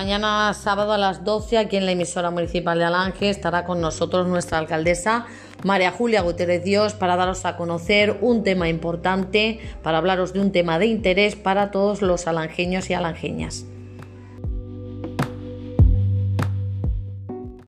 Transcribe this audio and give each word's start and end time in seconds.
Mañana 0.00 0.54
sábado 0.54 0.94
a 0.94 0.96
las 0.96 1.24
12 1.24 1.58
aquí 1.58 1.76
en 1.76 1.84
la 1.84 1.92
emisora 1.92 2.30
municipal 2.30 2.78
de 2.78 2.86
Alange 2.86 3.28
estará 3.28 3.66
con 3.66 3.82
nosotros 3.82 4.26
nuestra 4.26 4.56
alcaldesa 4.56 5.26
María 5.62 5.90
Julia 5.90 6.22
Gutiérrez 6.22 6.64
Dios 6.64 6.94
para 6.94 7.16
daros 7.16 7.44
a 7.44 7.58
conocer 7.58 8.16
un 8.22 8.42
tema 8.42 8.70
importante, 8.70 9.60
para 9.82 9.98
hablaros 9.98 10.32
de 10.32 10.40
un 10.40 10.52
tema 10.52 10.78
de 10.78 10.86
interés 10.86 11.36
para 11.36 11.70
todos 11.70 12.00
los 12.00 12.26
alangeños 12.26 12.88
y 12.88 12.94
alangeñas. 12.94 13.66